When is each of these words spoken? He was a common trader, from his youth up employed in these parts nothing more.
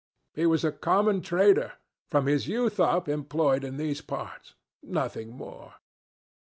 He 0.33 0.47
was 0.47 0.63
a 0.63 0.71
common 0.71 1.21
trader, 1.21 1.73
from 2.09 2.25
his 2.25 2.47
youth 2.47 2.79
up 2.79 3.07
employed 3.07 3.63
in 3.63 3.77
these 3.77 4.01
parts 4.01 4.55
nothing 4.81 5.29
more. 5.29 5.75